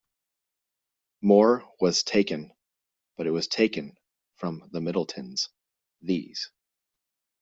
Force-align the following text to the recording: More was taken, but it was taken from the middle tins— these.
More 1.21 1.69
was 1.79 2.01
taken, 2.01 2.55
but 3.17 3.27
it 3.27 3.29
was 3.29 3.45
taken 3.47 3.97
from 4.35 4.67
the 4.71 4.81
middle 4.81 5.05
tins— 5.05 5.49
these. 6.01 6.49